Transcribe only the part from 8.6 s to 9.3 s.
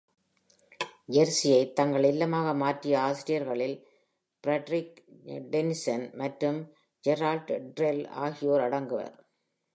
அடங்குவர்.